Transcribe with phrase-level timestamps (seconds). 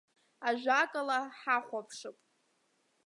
[0.47, 2.17] Ажәакала, ҳахәаԥшып!